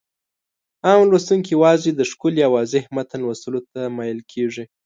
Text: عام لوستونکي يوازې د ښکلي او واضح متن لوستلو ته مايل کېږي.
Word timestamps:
عام 0.87 1.01
لوستونکي 1.11 1.49
يوازې 1.57 1.91
د 1.93 2.01
ښکلي 2.09 2.41
او 2.45 2.51
واضح 2.57 2.83
متن 2.95 3.19
لوستلو 3.25 3.59
ته 3.71 3.79
مايل 3.97 4.19
کېږي. 4.31 4.63